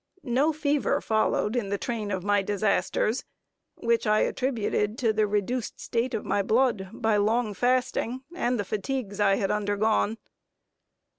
[0.23, 3.23] No fever followed in the train of my disasters,
[3.75, 8.65] which I attributed to the reduced state of my blood, by long fasting, and the
[8.65, 10.17] fatigues I had undergone.